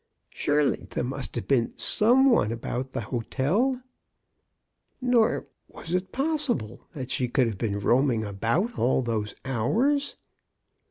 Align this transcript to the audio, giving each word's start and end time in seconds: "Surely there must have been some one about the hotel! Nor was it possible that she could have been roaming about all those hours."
"Surely 0.31 0.87
there 0.89 1.03
must 1.03 1.35
have 1.35 1.47
been 1.47 1.73
some 1.77 2.31
one 2.31 2.51
about 2.51 2.93
the 2.93 3.01
hotel! 3.01 3.83
Nor 4.99 5.45
was 5.67 5.93
it 5.93 6.11
possible 6.11 6.87
that 6.93 7.11
she 7.11 7.27
could 7.27 7.45
have 7.45 7.59
been 7.59 7.77
roaming 7.79 8.25
about 8.25 8.79
all 8.79 9.03
those 9.03 9.35
hours." 9.45 10.15